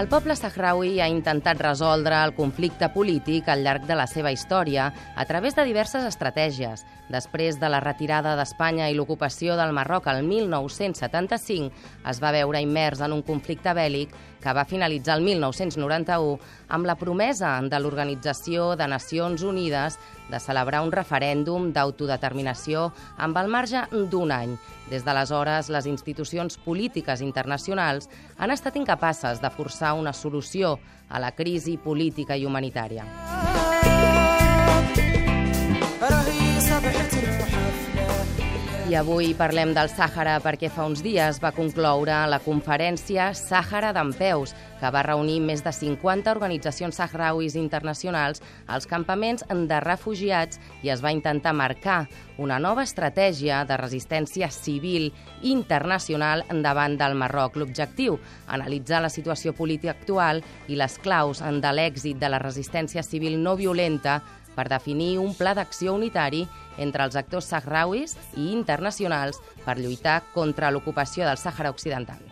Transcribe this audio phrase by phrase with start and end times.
[0.00, 4.86] El poble sahraui ha intentat resoldre el conflicte polític al llarg de la seva història
[5.12, 6.86] a través de diverses estratègies.
[7.12, 11.68] Després de la retirada d'Espanya i l'ocupació del Marroc el 1975,
[12.08, 16.38] es va veure immers en un conflicte bèl·lic que va finalitzar el 1991
[16.68, 19.98] amb la promesa de l'Organització de Nacions Unides
[20.30, 24.56] de celebrar un referèndum d'autodeterminació amb el marge d'un any.
[24.90, 28.08] Des d'aleshores, les institucions polítiques internacionals
[28.38, 33.39] han estat incapaces de forçar una solució a la crisi política i humanitària.
[38.90, 44.50] I avui parlem del Sàhara perquè fa uns dies va concloure la conferència Sàhara d'Empeus,
[44.80, 51.04] que va reunir més de 50 organitzacions sahrauis internacionals als campaments de refugiats i es
[51.04, 52.08] va intentar marcar
[52.40, 55.12] una nova estratègia de resistència civil
[55.46, 57.60] internacional davant del Marroc.
[57.60, 58.18] L'objectiu,
[58.48, 63.54] analitzar la situació política actual i les claus de l'èxit de la resistència civil no
[63.54, 64.18] violenta
[64.56, 66.46] per definir un pla d'acció unitari
[66.78, 72.22] entre els actors sahrauis i internacionals per lluitar contra l'ocupació del Sàhara Occidental.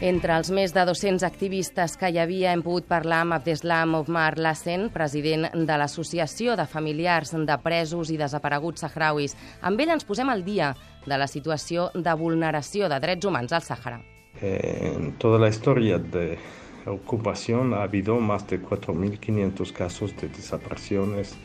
[0.00, 4.38] Entre els més de 200 activistes que hi havia hem pogut parlar amb Abdeslam Omar
[4.40, 9.36] Lassen, president de l'Associació de Familiars de Presos i Desapareguts Sahrauis.
[9.60, 10.70] Amb ell ens posem al dia
[11.04, 14.00] de la situació de vulneració de drets humans al Sàhara.
[14.40, 16.38] En toda la historia de
[16.86, 21.36] ocupación ha habido más de 4.500 casos de desapariciones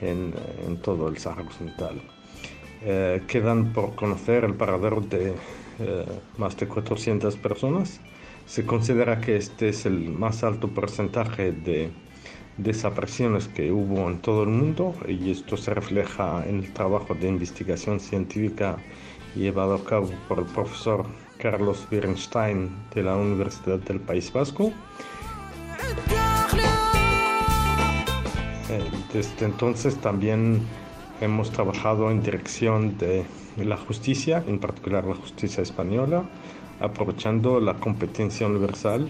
[0.00, 0.32] en,
[0.64, 2.00] en todo el Sahara Occidental.
[2.82, 5.34] Eh, quedan por conocer el paradero de
[5.80, 6.04] eh,
[6.38, 8.00] más de 400 personas.
[8.46, 11.90] Se considera que este es el más alto porcentaje de
[12.58, 17.28] desapariciones que hubo en todo el mundo y esto se refleja en el trabajo de
[17.28, 18.76] investigación científica
[19.34, 21.06] llevado a cabo por el profesor
[21.38, 24.72] Carlos Wirenstein de la Universidad del País Vasco.
[28.68, 30.60] Eh, desde entonces también
[31.20, 33.24] hemos trabajado en dirección de
[33.56, 36.24] la justicia, en particular la justicia española,
[36.80, 39.08] aprovechando la competencia universal.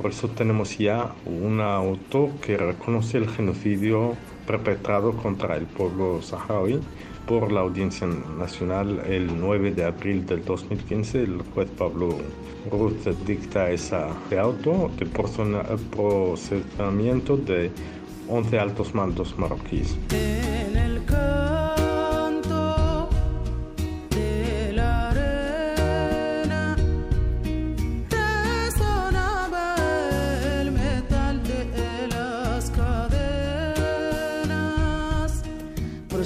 [0.00, 6.80] Por eso tenemos ya un auto que reconoce el genocidio perpetrado contra el pueblo saharaui
[7.26, 11.22] por la Audiencia Nacional el 9 de abril del 2015.
[11.22, 12.18] El juez Pablo
[12.70, 13.96] Ruth dicta ese
[14.38, 17.70] auto de procesamiento de
[18.28, 19.96] 11 altos mandos marroquíes.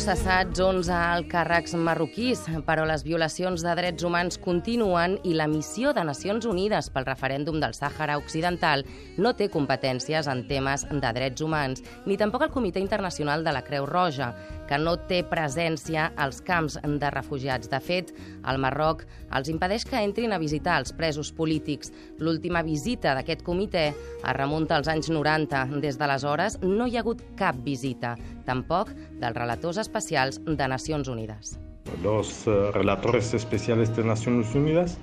[0.06, 5.90] Processats 11 alt càrrecs marroquís, però les violacions de drets humans continuen i la missió
[5.96, 8.84] de Nacions Unides pel referèndum del Sàhara Occidental
[9.18, 13.64] no té competències en temes de drets humans, ni tampoc el Comitè Internacional de la
[13.66, 14.30] Creu Roja,
[14.68, 17.70] que no té presència als camps de refugiats.
[17.72, 18.12] De fet,
[18.46, 19.04] el Marroc
[19.36, 21.92] els impedeix que entrin a visitar els presos polítics.
[22.18, 25.80] L'última visita d'aquest comitè es remunta als anys 90.
[25.82, 28.16] Des d'aleshores no hi ha hagut cap visita,
[28.46, 31.56] tampoc dels relators especials de Nacions Unides.
[32.02, 34.98] Los uh, relatores especiales de Naciones Unidas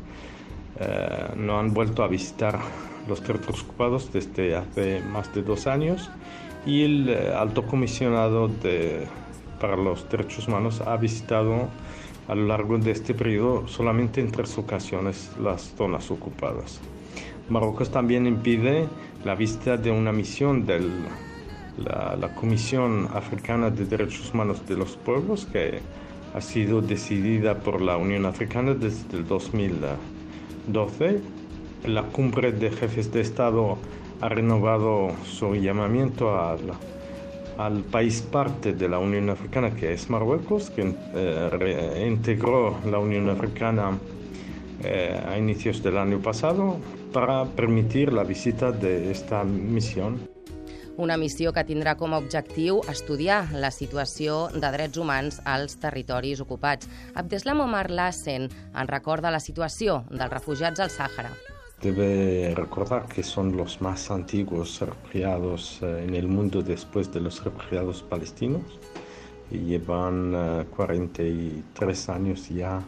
[0.80, 2.60] uh, no han vuelto a visitar
[3.08, 6.10] los territorios ocupados desde hace más de dos años
[6.66, 9.08] y el uh, alto comisionado de,
[9.64, 11.70] para los derechos humanos ha visitado
[12.28, 16.82] a lo largo de este periodo solamente en tres ocasiones las zonas ocupadas.
[17.48, 18.90] Marruecos también impide
[19.24, 20.92] la visita de una misión del
[21.78, 25.80] la, la, Comisión Africana de Derechos Humanos de los Pueblos, que
[26.34, 31.22] ha sido decidida por la Unión Africana desde el 2012.
[31.86, 33.78] La cumbre de jefes de Estado
[34.20, 36.58] ha renovado su llamamiento a
[37.58, 43.30] al país parte de la Unión Africana, que es Marruecos, que eh, reintegró la Unión
[43.30, 43.98] Africana
[44.84, 46.78] eh, a inicios del año pasado
[47.12, 50.34] para permitir la visita de esta misión
[50.96, 56.44] una missió que tindrà com a objectiu estudiar la situació de drets humans als territoris
[56.44, 56.90] ocupats.
[57.16, 61.34] Abdeslam Omar Lassen en recorda la situació dels refugiats al Sàhara.
[61.84, 67.44] Debe recordar que son los más antiguos refugiados eh, en el mundo después de los
[67.44, 68.80] refugiados palestinos
[69.52, 72.82] y llevan 43 años ya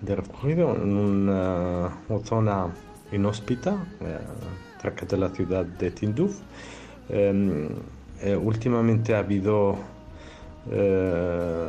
[0.00, 2.66] de refugio en una, zona
[3.12, 4.18] inhóspita eh,
[4.82, 6.40] cerca de la ciudad de Tinduf
[7.08, 7.68] Eh,
[8.22, 9.76] eh, últimamente ha habido
[10.70, 11.68] eh,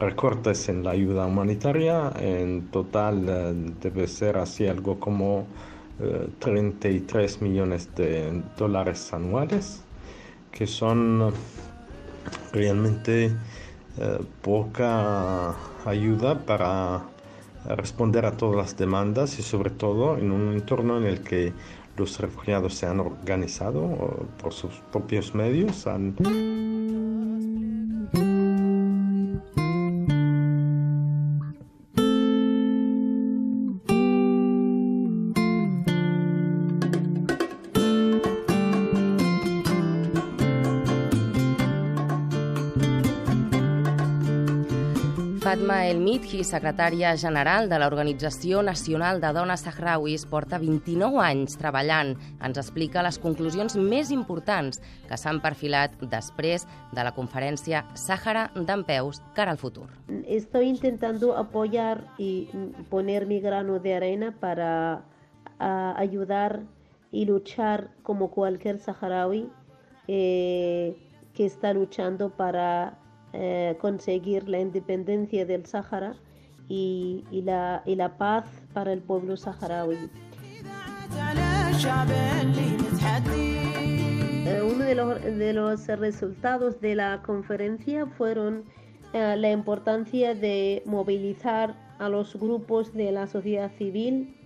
[0.00, 2.12] recortes en la ayuda humanitaria.
[2.18, 5.46] En total eh, debe ser así algo como
[6.38, 9.82] 33 eh, millones de dólares anuales,
[10.52, 11.32] que son
[12.52, 13.32] realmente
[14.40, 15.54] poca
[15.84, 17.02] ayuda para
[17.76, 21.52] responder a todas las demandas y sobre todo en un entorno en el que
[21.96, 26.14] los refugiados se han organizado por sus propios medios, han
[45.50, 52.12] Fatma El Midhi, secretària general de l'Organització Nacional de Dones Sahrauis, porta 29 anys treballant.
[52.46, 59.18] Ens explica les conclusions més importants que s'han perfilat després de la conferència Sàhara d'Empeus
[59.34, 59.88] cara al futur.
[60.22, 62.46] Estoy intentando apoyar y
[62.88, 65.02] poner mi grano de arena para
[65.58, 66.60] ayudar
[67.10, 69.48] y luchar como cualquier saharaui
[70.06, 70.94] eh,
[71.34, 72.99] que está luchando para
[73.32, 76.16] eh, conseguir la independencia del Sáhara
[76.68, 80.10] y, la, paz para el pueblo saharaui.
[84.46, 88.64] Eh, uno de los, resultados de la conferencia fueron
[89.12, 94.36] eh, la importancia de movilizar a los grupos de la sociedad civil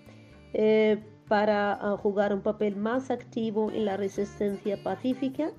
[1.26, 5.50] para jugar un papel más activo en la resistencia pacífica.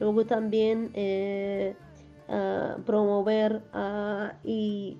[0.00, 0.90] Luego también
[2.84, 3.62] promover
[4.44, 4.98] y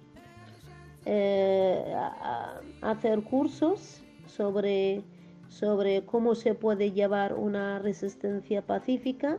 [1.05, 1.94] eh,
[2.82, 5.05] hacer cursos sobre,
[5.49, 9.38] sobre cómo se puede llevar una resistencia pacífica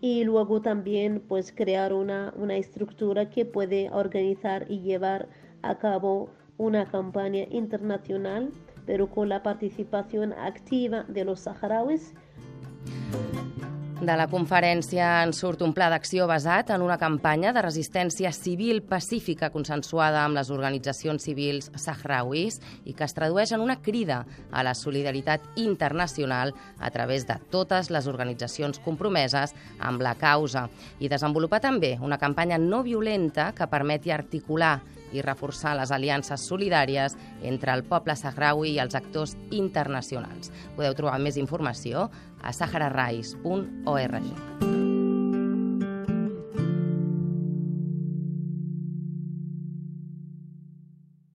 [0.00, 5.28] y luego también pues crear una, una estructura que puede organizar y llevar
[5.62, 8.52] a cabo una campaña internacional
[8.86, 12.14] pero con la participación activa de los saharauis
[14.06, 18.82] de la conferència en surt un pla d'acció basat en una campanya de resistència civil
[18.84, 24.64] pacífica consensuada amb les organitzacions civils sahrauis i que es tradueix en una crida a
[24.66, 30.68] la solidaritat internacional a través de totes les organitzacions compromeses amb la causa.
[31.00, 34.80] I desenvolupar també una campanya no violenta que permeti articular
[35.14, 40.52] i reforçar les aliances solidàries entre el poble sahraui i els actors internacionals.
[40.76, 42.08] Podeu trobar més informació
[42.42, 44.73] a sahararais.org.